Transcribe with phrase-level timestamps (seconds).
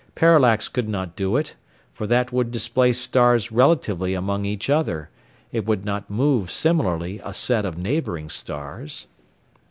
[0.15, 1.55] Parallax could not do it,
[1.93, 5.11] for that would displace stars relatively among each other
[5.51, 9.05] it would not move similarly a set of neighbouring stars.